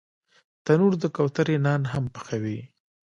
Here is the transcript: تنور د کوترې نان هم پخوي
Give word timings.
تنور 0.65 0.93
د 1.03 1.05
کوترې 1.15 1.55
نان 1.65 1.81
هم 1.91 2.05
پخوي 2.15 2.59